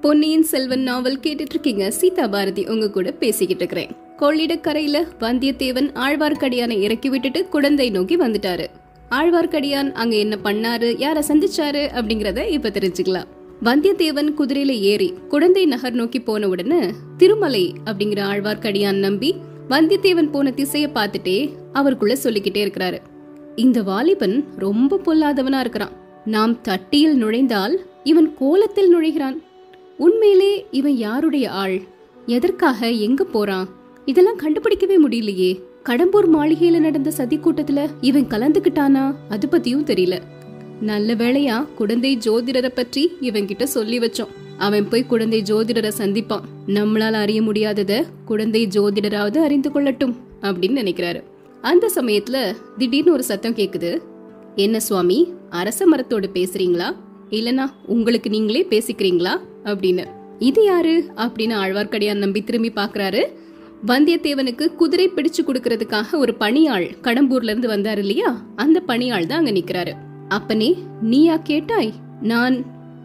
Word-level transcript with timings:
பொன்னியின் 0.00 0.42
செல்வன் 0.42 0.82
நாவல் 0.82 1.18
கேட்டுட்டு 1.22 1.48
இருக்கீங்க 1.48 1.90
சீதா 1.90 2.26
பாரதி 2.26 2.66
உங்க 2.66 2.90
கூட 2.90 3.12
பேசிக்கிட்டு 3.12 3.64
இருக்கிறேன் 3.64 3.96
கொள்ளிடக்கரையில 4.18 5.06
வந்தியத்தேவன் 5.20 5.88
ஆழ்வார்க்கடியானை 5.94 6.80
இறக்கி 6.80 7.08
விட்டுட்டு 7.08 7.48
குழந்தை 7.48 7.90
நோக்கி 7.90 8.16
வந்துட்டாரு. 8.16 8.66
ஆழ்வார்க்கடியான் 9.10 9.92
அங்க 9.92 10.16
என்ன 10.16 10.38
பண்ணாரு 10.44 10.88
யார 10.96 11.22
சந்திச்சாரு 11.28 11.82
அப்படிங்கறத 11.98 12.48
இப்ப 12.48 12.68
தெரிஞ்சுக்கலாம். 12.68 13.24
வந்தியத்தேவன் 13.64 14.32
குதிரையில 14.38 14.68
ஏறி 14.68 15.14
குழந்தை 15.28 15.66
நகர் 15.66 15.92
நோக்கி 15.92 16.20
போன 16.20 16.48
உடனே 16.48 16.80
திருமலை 17.16 17.74
அப்படிங்கிற 17.84 18.22
ஆழ்வார்க்கடியான் 18.32 18.98
நம்பி 18.98 19.34
வந்தியத்தேவன் 19.70 20.30
போன 20.30 20.52
திசைய 20.56 20.88
பார்த்துட்டே 20.94 21.50
அவருக்குள்ள 21.72 22.16
சொல்லிக்கிட்டே 22.16 22.64
இருக்கிறாரு. 22.66 22.98
இந்த 23.56 23.82
வாலிபன் 23.82 24.44
ரொம்ப 24.56 25.00
பொல்லாதவனா 25.04 25.60
இருக்கிறான். 25.60 25.92
நாம் 26.24 26.60
தட்டியில் 26.60 27.16
நுழைந்தால் 27.16 27.86
இவன் 28.04 28.34
கோலத்தில் 28.34 28.96
நுழைகிறான். 28.96 29.38
உண்மையிலே 30.00 30.66
இவன் 30.70 30.96
யாருடைய 30.96 31.50
ஆள்? 31.50 31.80
எதற்காக 32.26 32.90
எங்க 32.90 33.24
போறான் 33.24 33.68
இதெல்லாம் 34.04 34.38
கண்டுபிடிக்கவே 34.38 34.96
முடியலையே. 35.06 35.60
கடம்பூர் 35.84 36.28
மாளிகையில 36.32 36.78
நடந்த 36.78 37.10
சதி 37.10 37.36
கூட்டத்துல 37.36 37.88
இவன் 38.00 38.26
கலந்துக்கிட்டானா 38.26 39.14
அது 39.28 39.48
பத்தியும் 39.48 39.86
தெரியல. 39.90 40.20
நல்ல 40.80 41.14
வேளையா 41.14 41.66
குழந்தை 41.74 42.18
ஜோதிடரை 42.24 42.68
பற்றி 42.68 43.12
இவன் 43.20 43.46
கிட்ட 43.46 43.66
சொல்லி 43.66 43.98
வச்சோம். 43.98 44.32
அவன் 44.58 44.88
போய் 44.88 45.06
குழந்தை 45.06 45.42
ஜோதிடரை 45.42 45.92
சந்திப்பான். 45.98 46.46
நம்மளால 46.66 47.12
அறிய 47.12 47.42
முடியாதத 47.42 48.04
குழந்தை 48.24 48.66
ஜோதிடராவது 48.66 49.38
அறிந்து 49.38 49.70
கொள்ளட்டும் 49.70 50.16
அப்படின்னு 50.40 50.80
நினைக்கிறாரு. 50.82 51.22
அந்த 51.62 51.90
சமயத்துல 51.94 52.56
திடீர்னு 52.78 53.12
ஒரு 53.12 53.22
சத்தம் 53.22 53.54
கேக்குது. 53.54 53.98
என்ன 54.56 54.80
சுவாமி 54.80 55.32
அரச 55.50 55.86
மரத்தோடு 55.86 56.30
பேசுறீங்களா? 56.34 56.96
இல்லனா 57.30 57.64
உங்களுக்கு 57.86 58.30
நீங்களே 58.30 58.66
பேசிக்கிறீங்களா? 58.70 59.40
அப்படின்னு. 59.64 60.06
இது 60.38 60.64
யாரு? 60.64 61.10
அப்படின்னு 61.16 61.54
ஆழ்வார்க்கடியான் 61.62 62.14
நம்பி 62.14 62.42
திரும்பி 62.42 62.72
பாக்குறாரு 62.76 63.26
வந்தியத்தேவனுக்கு 63.86 64.74
குதிரை 64.74 65.08
பிடிச்சு 65.08 65.46
கொடுக்கறதுக்காக 65.46 66.16
ஒரு 66.16 66.34
பணியாள் 66.34 66.90
கடம்பூர்ல 67.02 67.42
இருந்து 67.42 67.68
வந்தாரு 67.68 67.98
இல்லையா? 67.98 68.44
அந்த 68.56 68.80
பணியாள் 68.80 69.26
தான் 69.26 69.38
அங்க 69.38 69.50
நிக்கிறாரு. 69.50 69.92
அப்பனே 70.28 70.76
நீயா 71.02 71.36
கேட்டாய்? 71.36 71.92
நான் 72.22 72.64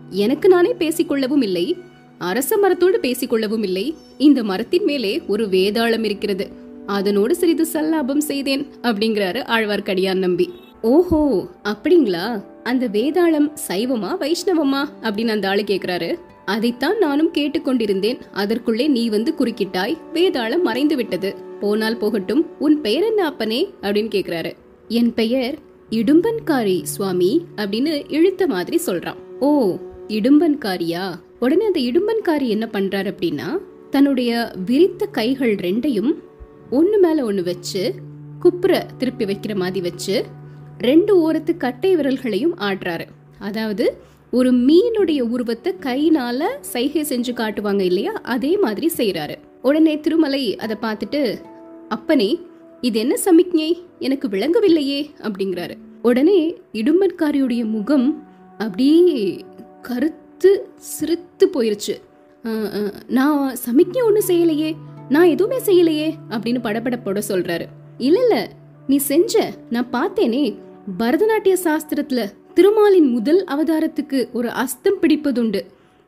எனக்கு 0.10 0.50
நானே 0.50 0.74
பேசிக்கொள்ளவும் 0.74 1.44
இல்லை. 1.44 1.78
அரச 2.18 2.58
மரத்தோடு 2.58 3.00
பேசிக்கொள்ளவும் 3.00 3.64
இல்லை. 3.64 3.96
இந்த 4.18 4.44
மரத்தின் 4.44 4.84
மேலே 4.84 5.22
ஒரு 5.28 5.46
வேதாளம் 5.46 6.04
இருக்கிறது. 6.04 6.50
அதனோடு 6.86 7.36
சிறிது 7.36 7.66
சல்லாபம் 7.74 8.18
செய்தேன் 8.18 8.68
அப்படிங்கிறாரு 8.82 9.44
ஆழ்வார்க்கடியான் 9.48 10.18
நம்பி. 10.18 10.50
ஓஹோ 10.82 11.48
அப்படிங்களா? 11.64 12.44
அந்த 12.64 12.88
வேதாளம் 12.88 13.52
சைவமா 13.68 14.18
வைஷ்ணவமா? 14.20 14.86
அப்படின்னு 15.02 15.28
அந்த 15.28 15.50
ஆளு 15.50 15.62
கேக்குறாரு. 15.62 16.20
அதைத்தான் 16.46 16.98
நானும் 16.98 17.32
கேட்டுக்கொண்டிருந்தேன். 17.34 18.20
அதற்குள்ளே 18.32 18.88
நீ 18.88 19.10
வந்து 19.10 19.34
குறுக்கிட்டாய். 19.38 19.98
வேதாளம் 20.14 20.62
மறைந்து 20.62 20.96
விட்டது. 20.96 21.36
போனால் 21.60 21.98
போகட்டும். 21.98 22.46
உன் 22.60 22.82
பெயர் 22.82 23.04
என்ன 23.04 23.26
அப்பனே? 23.26 23.70
அப்படின்னு 23.82 24.10
கேக்குறாரு. 24.16 24.54
என் 24.88 25.14
பெயர் 25.14 25.58
இடும்பன்காரி 25.90 26.84
சுவாமி 26.84 27.46
அப்படின்னு 27.56 28.12
இழுத்த 28.12 28.48
மாதிரி 28.48 28.80
சொல்றான். 28.86 29.16
ஓ 29.40 29.78
இடும்பன்காரியா? 30.08 31.16
உடனே 31.40 31.66
அந்த 31.66 31.80
இடும்பன்காரி 31.80 32.48
என்ன 32.48 32.70
பண்றாரு 32.72 33.14
அப்படின்னா 33.18 33.58
தன்னுடைய 33.90 34.52
விரித்த 34.66 35.06
கைகள் 35.06 35.56
ரெண்டையும் 35.56 36.14
ஒன்று 36.70 37.00
மேல 37.00 37.26
ஒன்று 37.26 37.44
வச்சு 37.44 37.94
குப்புற 38.40 38.86
திருப்பி 38.98 39.26
வைக்கிற 39.26 39.56
மாதிரி 39.56 39.90
வச்சு 39.90 40.26
ரெண்டு 40.80 41.14
ஓரத்து 41.26 41.54
கட்டை 41.58 41.92
விரல்களையும் 41.96 42.56
ஆடுறாரு. 42.68 43.06
அதாவது 43.40 43.86
ஒரு 44.34 44.52
மீனுடைய 44.68 45.22
உருவத்தை 45.34 45.72
கையினால 45.86 46.48
சைகை 46.72 47.04
செஞ்சு 47.10 47.34
காட்டுவாங்க 47.40 47.84
இல்லையா? 47.90 48.14
அதே 48.34 48.52
மாதிரி 48.64 48.88
செய்யறாரு 48.98 49.36
உடனே 49.62 49.94
திருமலை 50.06 50.44
அதை 50.64 50.76
பார்த்துட்டு 50.82 51.22
அப்பனே 51.90 52.30
இது 52.82 52.98
என்ன 53.00 53.16
சமிக்ஞை? 53.18 53.70
எனக்கு 54.00 54.28
விளங்கவில்லையே 54.28 55.00
அப்படிங்கிறாரு. 55.28 55.76
உடனே 56.02 56.40
இடும்பன்காரியுடைய 56.74 57.62
முகம் 57.76 58.08
அப்படியே 58.58 59.00
கருத்து 59.82 60.52
சிரித்து 60.94 61.46
போயிருச்சு. 61.54 61.96
நான் 63.18 63.40
சமிக்ஞை 63.56 64.02
ஒன்றும் 64.02 64.30
செய்யலையே 64.32 64.70
நான் 65.10 65.32
எதுவுமே 65.34 65.58
செய்யலையே 65.70 66.10
அப்படின்னு 66.30 66.62
படபடப்போட 66.68 67.22
சொல்றாரு. 67.30 67.66
இல்ல 67.98 68.20
இல்ல 68.26 68.36
நீ 68.88 68.98
செஞ்ச 69.12 69.34
நான் 69.70 69.94
பார்த்தேனே 69.98 70.44
பரதநாட்டிய 71.00 71.58
சாஸ்திரத்துல 71.64 72.32
திருமாலின் 72.54 73.12
முதல் 73.12 73.44
அவதாரத்துக்கு 73.44 74.32
ஒரு 74.32 74.50
அஸ்தம் 74.50 75.02
பிடிப்பதுண்டு. 75.02 75.62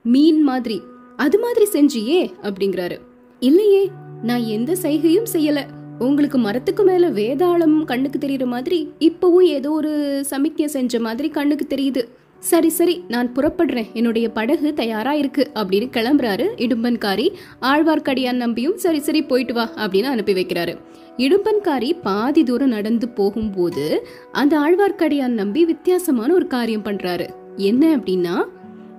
மீன் 0.03 0.41
மாதிரி. 0.41 0.81
அது 1.15 1.39
மாதிரி 1.39 1.65
செஞ்சியே 1.71 2.31
அப்படிங்கிறாரு. 2.43 2.97
இல்லையே 3.39 3.91
நான் 4.23 4.43
எந்த 4.43 4.75
சைகையும் 4.81 5.23
செய்யல. 5.33 5.61
உங்களுக்கு 5.99 6.37
மரத்துக்கு 6.37 6.83
மேல 6.83 7.09
வேதாளம் 7.09 7.83
கண்ணுக்கு 7.83 8.27
தெரியற 8.27 8.45
மாதிரி 8.45 8.91
இப்பவும் 8.99 9.41
ஏதோ 9.41 9.71
ஒரு 9.71 10.21
சமிக்ஞை 10.25 10.67
செஞ்ச 10.67 10.99
மாதிரி 10.99 11.29
கண்ணுக்கு 11.29 11.75
தெரியுது. 11.75 12.07
சரி 12.39 12.69
சரி 12.69 13.03
நான் 13.07 13.33
புறப்படுறேன். 13.33 13.91
என்னுடைய 13.93 14.29
படகு 14.29 14.73
தயாரா 14.73 15.13
இருக்கு 15.13 15.51
அப்படின்னு 15.55 15.89
கிளம்புறாரு 15.97 16.47
இடும்பன்காரி. 16.55 17.33
ஆழ்வார்க்கடியான் 17.61 18.33
நம்பியும் 18.33 18.77
சரி 18.77 18.99
சரி 18.99 19.21
போயிட்டு 19.21 19.53
வா 19.53 19.69
அப்படின்னு 19.75 20.03
அனுப்பி 20.03 20.33
வைக்கிறாரு. 20.33 20.77
இடும்பன்காரி 21.17 21.91
பாதி 22.01 22.43
தூரம் 22.43 22.67
நடந்து 22.67 23.09
போகும்போது 23.09 24.07
அந்த 24.31 24.59
ஆழ்வார்க்கடியான் 24.59 25.27
நம்பி 25.27 25.65
வித்தியாசமான 25.65 26.33
ஒரு 26.33 26.47
காரியம் 26.47 26.83
பண்றாரு. 26.83 27.29
என்ன 27.55 27.97
அப்படின்னா 27.97 28.45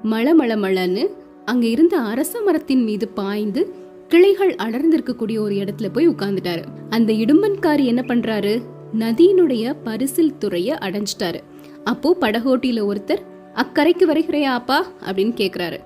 மழ 0.02 0.34
மழ 0.34 0.56
மழன்னு 0.56 1.06
அங்க 1.44 1.66
இருந்த 1.66 1.98
அரச 1.98 2.40
மரத்தின் 2.40 2.82
மீது 2.82 3.08
பாய்ந்து 3.08 3.74
கிளைகள் 4.08 4.54
அடர்ந்திருக்கக்கூடிய 4.54 5.38
ஒரு 5.38 5.54
இடத்துல 5.54 5.88
போய் 5.92 6.08
உட்கார்ந்துட்டாரு. 6.08 6.64
அந்த 6.90 7.12
இடும்பன்காரி 7.12 7.84
என்ன 7.84 8.04
பண்றாரு? 8.06 8.62
நதியினுடைய 8.98 9.76
பரிசில் 9.84 10.38
துறைய 10.38 10.78
அடைஞ்சிட்டாரு. 10.80 11.40
அப்போ 11.84 12.16
படகோட்டியில 12.20 12.92
ஒருத்தர் 12.92 13.22
அக்கரைக்கு 13.54 14.06
வருகிறையா 14.06 14.52
அப்பா? 14.52 14.86
அப்படின்னு 15.10 15.34
கேக்குறாரு. 15.36 15.78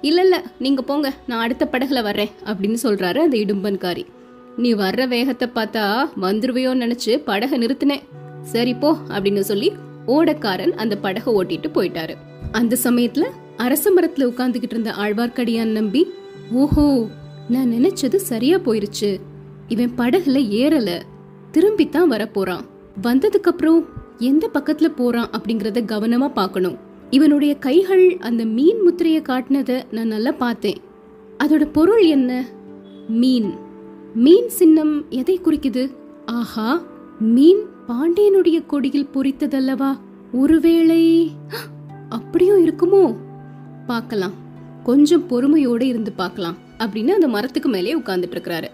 இல்ல 0.00 0.20
இல்ல 0.20 0.42
நீங்க 0.58 0.82
போங்க 0.82 1.12
நான் 1.26 1.40
அடுத்த 1.40 1.68
படகுல 1.72 2.02
வர்றேன் 2.02 2.30
அப்படின்னு 2.44 2.76
சொல்றாரு 2.82 3.18
அந்த 3.18 3.36
இடும்பன்காரி. 3.36 4.04
நீ 4.58 4.74
வர்ற 4.74 5.08
வேகத்தை 5.08 5.48
பார்த்தா 5.54 6.08
வந்துருவையோன்னு 6.22 6.84
நினைச்சு 6.84 7.16
படகை 7.24 7.58
நிறுத்தினேன். 7.58 8.02
சரி 8.42 8.74
போ 8.74 8.96
அப்படின்னு 9.08 9.40
சொல்லி 9.40 9.72
ஓடக்காரன் 10.06 10.70
அந்த 10.70 10.96
படகை 10.96 11.34
ஓட்டிட்டு 11.34 11.68
போயிட்டாரு. 11.74 12.14
அந்த 12.52 12.76
சமயத்துல 12.82 13.24
அரச 13.56 13.90
மரத்துல 13.90 14.26
உட்கார்ந்துகிட்டு 14.30 14.70
இருந்த 14.70 14.90
ஆழ்வார்க்கடியான் 14.90 15.76
நம்பி 15.78 16.06
ஓஹோ 16.52 17.06
நான் 17.48 17.72
நினைச்சது 17.72 18.16
சரியா 18.16 18.56
போயிருச்சு. 18.56 19.20
இவன் 19.68 19.92
படகுல 19.98 20.40
ஏறல. 20.60 21.00
திரும்பித்தான் 21.52 22.12
வர 22.14 22.26
போறான் 22.26 22.64
வந்ததுக்கு 23.02 23.50
அப்புறம் 23.52 23.86
எந்த 24.18 24.50
பக்கத்துல 24.54 24.88
போறான் 24.96 25.30
அப்படிங்கறத 25.30 25.80
கவனமா 25.84 26.28
பார்க்கணும். 26.32 26.78
இவனுடைய 27.10 27.54
கைகள் 27.54 28.16
அந்த 28.20 28.44
மீன் 28.44 28.80
முத்திரைய 28.86 29.22
காட்டினத 29.28 29.82
நான் 29.90 30.06
நல்லா 30.06 30.32
பார்த்தேன். 30.32 30.80
அதோட 31.44 31.68
பொருள் 31.72 32.02
என்ன? 32.02 32.46
மீன். 33.08 33.66
மீன் 34.14 34.48
சின்னம் 34.48 35.10
எதை 35.10 35.40
குறிக்குது? 35.44 35.94
ஆஹா 36.26 36.82
மீன் 37.20 37.60
பாண்டியனுடைய 37.88 38.66
கொடியில் 38.66 39.08
பொறித்ததல்லவா? 39.14 39.98
ஒருவேளை 40.32 41.30
அப்படியும் 42.08 42.66
இருக்குமோ? 42.66 43.16
பார்க்கலாம். 43.86 44.32
கொஞ்சம் 44.84 45.26
பொறுமையோடு 45.26 45.86
இருந்து 45.86 46.12
பார்க்கலாம் 46.12 46.56
அப்படின்னு 46.78 47.08
அந்த 47.08 47.28
மரத்துக்கு 47.28 47.68
மேலே 47.68 47.98
உட்கார்ந்துட்டு 47.98 48.34
இருக்கிறாரு 48.34 48.70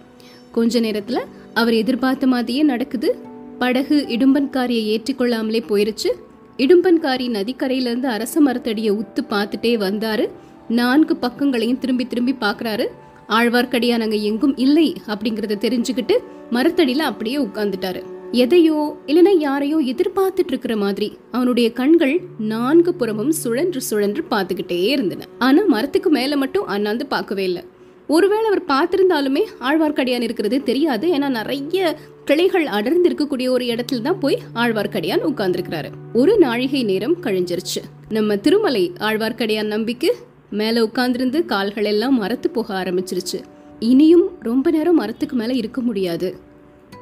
கொஞ்ச 0.50 0.80
நேரத்துல 0.80 1.18
அவர் 1.54 1.74
எதிர்பார்த்த 1.74 2.26
மாதிரியே 2.26 2.62
நடக்குது. 2.62 3.18
படகு 3.58 4.06
இடும்பன்காரியை 4.08 4.98
ஏற்றிக்கொள்ளாமலே 4.98 5.62
போயிருச்சு. 5.68 6.10
இடும்பன்காரி 6.56 7.30
நதிக்கரையிலிருந்து 7.30 8.04
அரச 8.04 8.40
மரத்தடியை 8.40 8.90
உத்து 8.90 9.18
பார்த்துட்டே 9.30 9.76
வந்தாரு. 9.76 10.28
நான்கு 10.68 11.16
பக்கங்களையும் 11.16 11.78
திரும்பி 11.78 12.06
திரும்பி 12.06 12.34
பார்க்கறாரு. 12.40 12.86
ஆழ்வார்க்கடியான் 13.28 14.00
அங்க 14.00 14.16
எங்கும் 14.16 14.56
இல்லை 14.56 14.94
அப்படிங்கறத 15.06 15.56
தெரிஞ்சுக்கிட்டு 15.66 16.16
மரத்தடியில 16.50 16.98
அப்படியே 16.98 17.36
உட்கார்ந்துட்டாரு. 17.36 18.02
எதையோ 18.32 18.96
இல்லைன்னா 19.06 19.38
யாரையோ 19.38 19.80
எதிர்பார்த்துட்டு 19.80 20.46
இருக்கிற 20.46 20.76
மாதிரி 20.76 21.18
அவனுடைய 21.30 21.72
கண்கள் 21.72 22.20
நான்கு 22.38 22.94
புறமும் 22.94 23.32
சுழன்று 23.32 23.80
சுழன்று 23.80 24.24
பார்த்துக்கிட்டே 24.30 24.80
இருந்தன. 24.86 25.24
ஆனா 25.38 25.62
மரத்துக்கு 25.66 26.10
மேல 26.10 26.36
மட்டும் 26.36 26.66
அண்ணாந்து 26.66 27.06
பார்க்கவே 27.06 27.44
இல்லை. 27.44 27.62
ஒருவேளை 28.06 28.44
அவர் 28.44 28.62
பார்த்திருந்தாலுமே 28.62 29.42
ஆழ்வார்க்கடியான் 29.60 30.22
இருக்கிறது 30.22 30.62
தெரியாது. 30.62 31.12
ஏன்னா 31.12 31.28
நிறைய 31.28 31.98
கிளைகள் 32.24 32.66
அடர்ந்து 32.66 33.08
இருக்கக்கூடிய 33.10 33.48
ஒரு 33.48 33.64
இடத்துல 33.64 34.00
தான் 34.00 34.18
போய் 34.18 34.38
ஆழ்வார்க்கடியான் 34.54 35.26
உட்கார்ந்துருக்கிறாரு. 35.26 35.90
ஒரு 36.12 36.38
நாழிகை 36.38 36.82
நேரம் 36.82 37.16
கழிஞ்சிருச்சு. 37.22 37.82
நம்ம 38.08 38.36
திருமலை 38.36 38.92
ஆழ்வார்க்கடியான் 38.98 39.66
நம்பிக்கு 39.66 40.16
மேல 40.50 40.82
உட்காந்துருந்து 40.82 41.44
கால்கள் 41.44 41.84
எல்லாம் 41.84 42.16
மரத்து 42.16 42.50
போக 42.50 42.82
ஆரம்பிச்சிருச்சு. 42.82 43.42
இனியும் 43.78 44.28
ரொம்ப 44.40 44.70
நேரம் 44.70 44.94
மரத்துக்கு 44.94 45.36
மேல 45.36 45.52
இருக்க 45.52 45.80
முடியாது. 45.80 46.36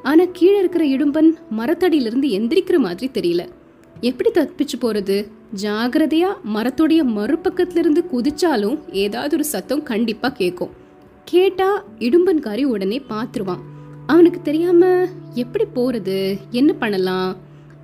ஆனா 0.03 0.23
கீழே 0.31 0.59
இருக்கிற 0.59 0.85
இடும்பன் 0.85 1.33
மரத்தடியிலிருந்து 1.57 2.29
எந்திரிக்கிற 2.29 2.77
மாதிரி 2.77 3.09
தெரியல. 3.13 3.47
எப்படி 4.01 4.29
தப்பிச்சு 4.29 4.81
போறது? 4.81 5.27
ஜாகிரதையா 5.61 6.33
மரத்துடைய 6.55 7.03
மறுபக்கத்திலிருந்து 7.03 8.03
குதிச்சாலும் 8.13 8.79
ஏதாவது 8.91 9.35
ஒரு 9.35 9.45
சத்தம் 9.45 9.83
கண்டிப்பா 9.83 10.29
கேட்கும். 10.29 10.69
கேட்டா 11.25 11.85
இடும்பன்காரி 11.99 12.63
உடனே 12.63 13.01
பாத்துருவான். 13.09 13.59
அவனுக்கு 14.05 14.41
தெரியாம 14.41 15.07
எப்படி 15.33 15.63
போறது? 15.75 16.37
என்ன 16.49 16.73
பண்ணலாம்? 16.73 17.35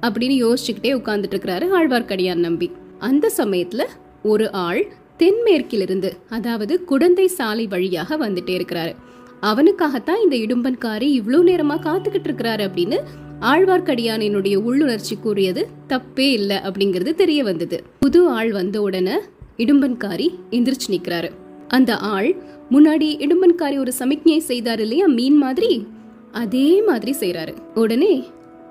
அப்படின்னு 0.01 0.43
யோசிச்சுக்கிட்டே 0.45 0.95
உட்காந்துட்டு 0.97 1.33
இருக்கிறாரு 1.33 1.67
ஆழ்வார்க்கடியான் 1.79 2.35
நம்பி. 2.35 2.71
அந்த 2.99 3.31
சமயத்துல 3.37 3.85
ஒரு 4.23 4.51
ஆள் 4.51 4.91
தென்மேற்கிலிருந்து 5.19 6.17
அதாவது 6.29 6.83
குடந்தை 6.83 7.27
சாலை 7.27 7.67
வழியாக 7.67 8.17
வந்துட்டே 8.17 8.55
இருக்கிறாரு. 8.59 8.95
அவனுக்காகத்தான் 9.41 10.21
இந்த 10.23 10.35
இடும்பன்காரி 10.35 11.01
இவ்வளவு 11.01 11.43
நேரமா 11.43 11.77
காத்துக்கிட்டு 11.79 12.29
இருக்கிறாரு 12.29 12.63
அப்படின்னு 12.67 12.97
ஆழ்வார்க்கடியானினுடைய 13.41 14.55
உள்ளுணர்ச்சி 14.55 15.19
கூறியது 15.21 15.67
தப்பே 15.89 16.27
இல்லை 16.31 16.57
அப்படிங்கிறது 16.57 17.15
தெரிய 17.15 17.43
வந்தது. 17.43 17.83
புது 17.99 18.27
ஆள் 18.27 18.51
வந்த 18.51 18.81
உடனே 18.81 19.17
இடும்பன்காரி 19.57 20.27
எந்திரிச்சு 20.51 20.89
நிற்கிறாரு. 20.89 21.29
அந்த 21.67 21.97
ஆள் 21.97 22.35
முன்னாடி 22.71 23.07
இடும்பன்காரி 23.25 23.77
ஒரு 23.77 23.93
சமிக்ஞை 23.93 24.39
செய்தார் 24.39 24.79
இல்லையா 24.79 25.05
மீன் 25.05 25.37
மாதிரி? 25.37 25.87
அதே 26.31 26.81
மாதிரி 26.81 27.15
செய்கிறாரு. 27.19 27.53
உடனே 27.75 28.23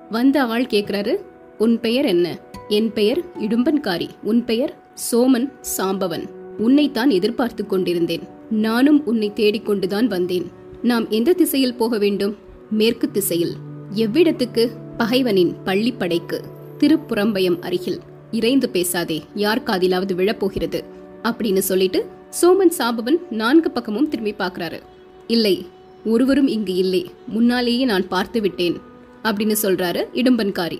வந்த 0.09 0.43
ஆள் 0.43 0.63
கேட்குறாரு 0.63 1.15
உன் 1.57 1.79
பெயர் 1.79 2.05
என்ன? 2.05 2.39
என் 2.67 2.93
பெயர் 2.93 3.23
இடும்பன்காரி 3.39 4.09
உன் 4.23 4.45
பெயர் 4.45 4.77
சோமன் 5.11 5.51
சாம்பவன். 5.77 6.25
உன்னைத்தான் 6.59 7.09
எதிர்பார்த்து 7.09 7.65
கொண்டிருந்தேன். 7.65 8.21
நானும் 8.49 9.05
உன்னை 9.05 9.31
தேடிக்கொண்டுதான் 9.35 10.05
வந்தேன். 10.05 10.51
நாம் 10.83 11.09
எந்த 11.09 11.33
திசையில் 11.33 11.75
போக 11.75 11.97
வேண்டும்? 11.97 12.37
மேற்கு 12.71 13.11
திசையில். 13.11 13.53
எவ்விடத்துக்கு? 13.95 14.69
பகைவனின் 14.97 15.53
பள்ளிப்படைக்கு. 15.65 16.41
திருப்புறம்பயம் 16.79 17.61
அருகில். 17.61 17.99
இறைந்து 18.31 18.69
பேசாதே 18.69 19.23
யார் 19.35 19.63
காதிலாவது 19.63 20.15
விழப்போகிறது? 20.15 20.83
அப்படின்னு 21.23 21.57
சொல்லிட்டு 21.57 22.05
சோமன் 22.41 22.71
சாபவன் 22.77 23.15
நான்கு 23.29 23.71
பக்கமும் 23.71 24.09
திரும்பி 24.09 24.33
பார்க்கறாரு. 24.33 24.79
இல்லை 25.27 25.65
ஒருவரும் 26.05 26.47
இங்கு 26.47 26.75
இல்லை. 26.75 27.11
முன்னாலேயே 27.27 27.85
நான் 27.85 28.07
பார்த்து 28.07 28.41
விட்டேன் 28.41 28.77
அப்படின்னு 29.23 29.55
சொல்றாரு 29.61 30.03
இடும்பன்காரி. 30.13 30.79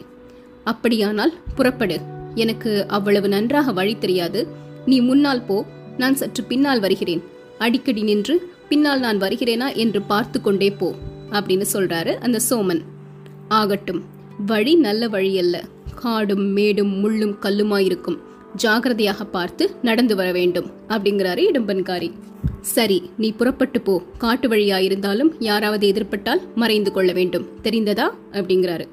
அப்படியானால் 0.64 1.34
புறப்படு. 1.56 2.00
எனக்கு 2.36 2.88
அவ்வளவு 2.88 3.28
நன்றாக 3.28 3.72
வழி 3.72 3.98
தெரியாது. 3.98 4.48
நீ 4.90 4.98
முன்னால் 5.00 5.46
போ 5.48 5.58
நான் 5.98 6.16
சற்று 6.16 6.42
பின்னால் 6.44 6.80
வருகிறேன். 6.80 7.22
அடிக்கடி 7.58 8.02
நின்று 8.02 8.36
பின்னால் 8.70 9.00
நான் 9.00 9.20
வருகிறேனா 9.22 9.68
என்று 9.76 10.02
பார்த்து 10.02 10.38
கொண்டே 10.42 10.70
போ 10.72 10.88
அப்படின்னு 11.32 11.66
சொல்றாரு 11.74 12.14
அந்த 12.18 12.38
சோமன். 12.50 12.82
ஆகட்டும் 13.48 14.02
வழி 14.46 14.74
நல்ல 14.76 15.08
வழி 15.08 15.34
அல்ல. 15.38 15.56
காடும் 15.96 16.46
மேடும் 16.58 16.94
முள்ளும் 17.02 17.36
கல்லுமாயிருக்கும். 17.42 18.20
ஜாகிரதையாக 18.64 19.24
பார்த்து 19.32 19.66
நடந்து 19.82 20.14
வர 20.16 20.30
வேண்டும் 20.32 20.70
அப்படிங்கிறாரு 20.88 21.42
இடம்பன்காரி. 21.50 22.10
சரி 22.76 23.00
நீ 23.18 23.30
புறப்பட்டு 23.32 23.80
போ. 23.82 23.96
காட்டு 24.18 24.48
வழியாயிருந்தாலும் 24.50 25.32
யாராவது 25.40 25.86
எதிர்பட்டால் 25.92 26.42
மறைந்து 26.56 26.92
கொள்ள 26.92 27.12
வேண்டும். 27.12 27.48
தெரிந்ததா? 27.64 28.08
அப்படிங்கிறாரு. 28.32 28.88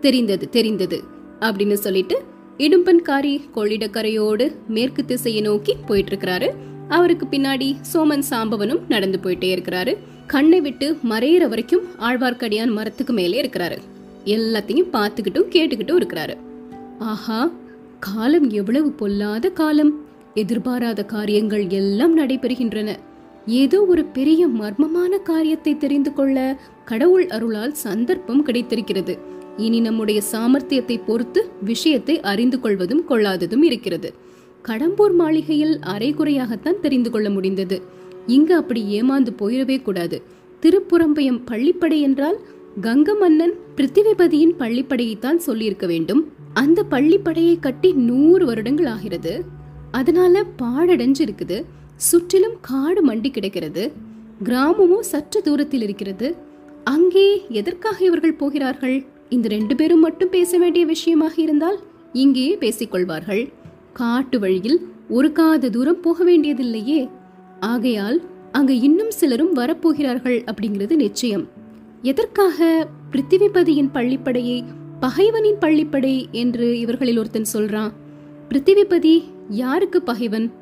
தெரிந்தது 0.00 0.46
தெரிந்தது 0.48 0.98
அப்படின்னு 1.40 1.78
சொல்லிட்டு 1.86 2.16
இடும்பன்காரி 2.64 3.34
கொள்ளிடக்கரையோடு 3.54 4.44
மேற்கு 4.68 5.04
திசையை 5.04 5.40
நோக்கி 5.40 5.72
போயிட்டு 5.86 6.10
இருக்கிறாரு 6.12 6.48
அவருக்கு 6.88 7.26
பின்னாடி 7.30 7.68
சோமன் 7.92 8.24
சாம்பவனும் 8.30 8.82
நடந்து 8.88 9.18
போயிட்டே 9.22 9.48
இருக்கிறாரு. 9.54 9.92
கண்ணை 10.26 10.60
விட்டு 10.60 10.86
மறையிற 11.10 11.48
வரைக்கும் 11.48 11.84
ஆழ்வார்க்கடியான் 11.98 12.72
மரத்துக்கு 12.72 13.12
மேலே 13.12 13.40
இருக்கிறாரு. 13.42 13.78
எல்லாத்தையும் 14.24 14.90
பார்த்துக்கிட்டும் 14.92 15.48
கேட்டுக்கிட்டும் 15.54 15.98
இருக்கிறாரு. 16.00 16.34
ஆஹா 16.98 17.40
காலம் 18.00 18.50
எவ்வளவு 18.50 18.90
பொல்லாத 18.92 19.50
காலம். 19.50 19.92
எதிர்பாராத 20.34 21.00
காரியங்கள் 21.04 21.64
எல்லாம் 21.68 22.14
நடைபெறுகின்றன. 22.18 22.90
ஏதோ 23.46 23.78
ஒரு 23.84 24.04
பெரிய 24.04 24.42
மர்மமான 24.60 25.18
காரியத்தை 25.22 25.72
தெரிந்து 25.76 26.12
கொள்ள 26.12 26.36
கடவுள் 26.84 27.26
அருளால் 27.26 27.74
சந்தர்ப்பம் 27.74 28.42
கிடைத்திருக்கிறது. 28.42 29.14
இனி 29.56 29.80
நம்முடைய 29.80 30.22
சாமர்த்தியத்தை 30.32 31.00
பொறுத்து 31.06 31.50
விஷயத்தை 31.64 32.20
அறிந்து 32.20 32.60
கொள்வதும் 32.60 33.04
கொள்ளாததும் 33.08 33.62
இருக்கிறது. 33.62 34.14
கடம்பூர் 34.68 35.14
மாளிகையில் 35.14 35.78
அரைகுறையாகத்தான் 35.78 36.80
தெரிந்து 36.80 37.10
கொள்ள 37.10 37.30
முடிந்தது. 37.30 37.82
இங்கு 38.26 38.54
அப்படி 38.54 39.02
ஏமாந்து 39.02 39.28
போயிடவே 39.38 39.82
கூடாது. 39.82 40.22
திருப்புறம்பயம் 40.60 41.40
பள்ளிப்படை 41.50 42.00
என்றால் 42.00 42.38
கங்க 42.82 43.18
மன்னன் 43.18 43.54
பிருத்திவிபதியின் 43.76 44.54
பள்ளிப்படையைத்தான் 44.58 45.36
சொல்லியிருக்க 45.36 45.86
வேண்டும். 45.86 46.32
அந்த 46.54 46.84
பள்ளிப்படையை 46.90 47.60
கட்டி 47.60 47.92
நூறு 47.92 48.44
வருடங்கள் 48.44 48.86
ஆகிறது. 48.86 49.44
அதனால 49.90 50.44
பாடடைஞ்சு 50.62 51.18
இருக்குது 51.18 51.64
சுற்றிலும் 51.96 52.56
காடு 52.60 53.08
மண்டி 53.08 53.30
கிடக்கிறது. 53.30 53.92
கிராமமும் 54.42 55.00
சற்று 55.00 55.42
தூரத்தில் 55.42 55.82
இருக்கிறது. 55.82 56.36
அங்கே 56.84 57.46
எதற்காக 57.48 58.04
இவர்கள் 58.04 58.34
போகிறார்கள்? 58.34 59.06
இந்த 59.32 59.48
ரெண்டு 59.48 59.74
பேரும் 59.76 60.04
மட்டும் 60.06 60.34
பேச 60.36 60.58
வேண்டிய 60.58 60.84
விஷயமாக 60.86 61.34
இருந்தால் 61.42 61.78
இங்கேயே 62.12 62.54
பேசிக்கொள்வார்கள். 62.60 63.42
காட்டு 63.92 64.38
வழியில் 64.38 64.78
ஒரு 65.08 65.32
காத 65.32 65.70
தூரம் 65.70 66.00
போக 66.00 66.18
வேண்டியதில்லையே. 66.24 67.00
ஆகையால் 67.60 68.18
அங்கு 68.52 68.74
இன்னும் 68.80 69.10
சிலரும் 69.10 69.56
வரப்போகிறார்கள் 69.56 70.38
அப்படிங்கிறது 70.50 70.94
நிச்சயம். 70.94 71.44
எதற்காக 72.02 72.88
பிருத்திவிபதியின் 73.12 73.92
பள்ளிப்படையை 73.94 74.58
பகைவனின் 75.00 75.60
பள்ளிப்படை 75.60 76.16
என்று 76.30 76.66
இவர்களில் 76.78 77.18
ஒருத்தன் 77.18 77.52
சொல்றான். 77.52 77.92
பிருத்திவிபதி 78.48 79.14
யாருக்கு 79.48 80.02
பகைவன்? 80.02 80.52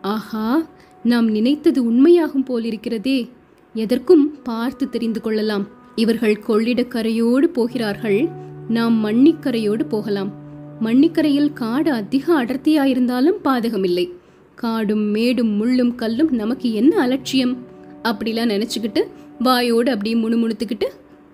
ஆஹா 0.00 0.48
நாம் 1.02 1.28
நினைத்தது 1.28 1.80
உண்மையாகும் 1.90 2.48
போலிருக்கிறதே. 2.48 3.18
எதற்கும் 3.74 4.24
பார்த்து 4.42 4.84
தெரிந்து 4.88 5.20
கொள்ளலாம். 5.20 5.66
இவர்கள் 5.96 6.42
கொள்ளிடக்கரையோடு 6.48 7.44
போகிறார்கள். 7.44 8.28
நாம் 8.68 9.04
மண்ணிக்கரையோடு 9.04 9.82
போகலாம். 9.82 10.32
மண்ணிக்கரையில் 10.80 11.52
காடு 11.52 11.92
அதிக 11.92 12.44
அடர்த்தியாயிருந்தாலும் 12.44 13.38
பாதகமில்லை. 13.44 14.08
காடும் 14.54 15.02
மேடும் 15.02 15.62
முள்ளும் 15.62 15.94
கல்லும் 15.94 16.30
நமக்கு 16.30 16.72
என்ன 16.72 17.00
அலட்சியம்? 17.00 17.56
அப்படிலாம் 18.02 18.52
நினைச்சுக்கிட்டு 18.54 19.02
வாயோடு 19.44 19.88
அப்படியே 19.88 20.14
முணுமுணுத்துக்கிட்டு 20.14 20.84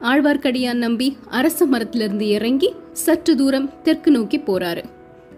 ஆழ்வார்க்கடியான் 0.00 0.74
நம்பி 0.74 1.16
அரச 1.28 1.66
மரத்திலிருந்து 1.66 2.28
இறங்கி 2.28 2.72
சற்று 2.92 3.36
தூரம் 3.36 3.70
தெற்கு 3.82 4.10
நோக்கி 4.10 4.38
போறாரு. 4.38 4.84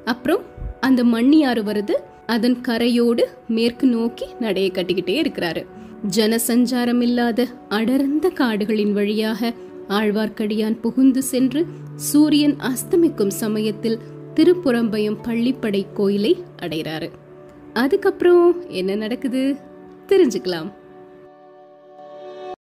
அப்புறம் 0.04 0.40
அந்த 0.80 1.04
மண்ணியாறு 1.04 1.62
வருது. 1.62 1.92
அதன் 2.26 2.60
கரையோடு 2.68 3.22
மேற்கு 3.48 3.86
நோக்கி 3.86 4.26
நடைய 4.40 4.72
கட்டிக்கிட்டே 4.72 5.22
இருக்கிறாரு. 5.22 5.66
ஜனசஞ்சாரமில்லாத 6.08 7.46
அடர்ந்த 7.68 8.28
காடுகளின் 8.28 8.92
வழியாக 8.92 9.54
ஆழ்வார்க்கடியான் 9.88 10.80
புகுந்து 10.80 11.22
சென்று 11.22 11.66
சூரியன் 11.96 12.56
அஸ்தமிக்கும் 12.56 13.28
சமயத்தில் 13.28 13.98
திருப்புறம்பயம் 14.34 15.18
பள்ளிப்படை 15.22 15.86
கோயிலை 15.92 16.36
அடைகிறாரு. 16.62 17.10
அதுக்கப்புறம் 17.72 18.70
என்ன 18.70 18.94
நடக்குது? 18.94 19.56
தெரிஞ்சுக்கலாம். 20.08 20.72